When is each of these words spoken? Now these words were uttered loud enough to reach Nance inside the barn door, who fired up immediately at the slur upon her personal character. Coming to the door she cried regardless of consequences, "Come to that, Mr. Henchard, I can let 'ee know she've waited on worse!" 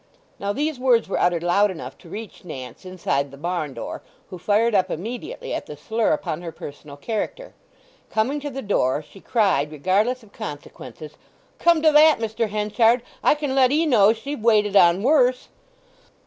Now 0.39 0.51
these 0.51 0.79
words 0.79 1.07
were 1.07 1.19
uttered 1.19 1.43
loud 1.43 1.69
enough 1.69 1.95
to 1.99 2.09
reach 2.09 2.43
Nance 2.43 2.85
inside 2.85 3.29
the 3.29 3.37
barn 3.37 3.75
door, 3.75 4.01
who 4.31 4.39
fired 4.39 4.73
up 4.73 4.89
immediately 4.89 5.53
at 5.53 5.67
the 5.67 5.77
slur 5.77 6.11
upon 6.11 6.41
her 6.41 6.51
personal 6.51 6.97
character. 6.97 7.53
Coming 8.09 8.39
to 8.39 8.49
the 8.49 8.63
door 8.63 9.03
she 9.07 9.21
cried 9.21 9.71
regardless 9.71 10.23
of 10.23 10.33
consequences, 10.33 11.17
"Come 11.59 11.83
to 11.83 11.91
that, 11.91 12.17
Mr. 12.17 12.49
Henchard, 12.49 13.03
I 13.23 13.35
can 13.35 13.53
let 13.53 13.71
'ee 13.71 13.85
know 13.85 14.11
she've 14.11 14.39
waited 14.41 14.75
on 14.75 15.03
worse!" 15.03 15.49